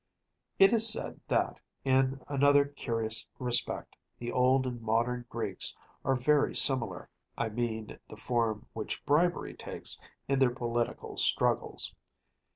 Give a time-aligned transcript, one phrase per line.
[0.57, 6.55] It is said that, in another curious respect, the old and modern Greeks are very
[6.55, 11.93] similar‚ÄĒI mean the form which bribery takes in their political struggles.